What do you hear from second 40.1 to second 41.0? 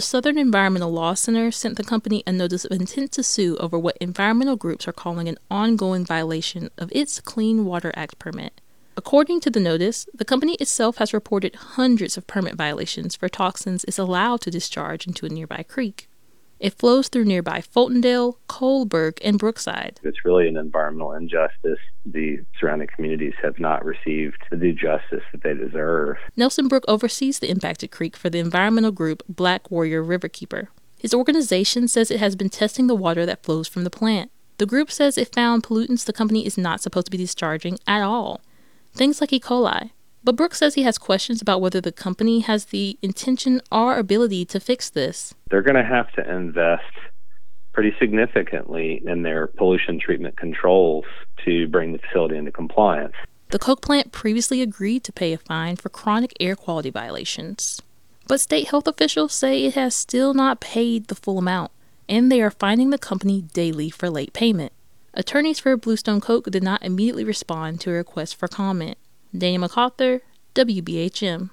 but Brooks says he has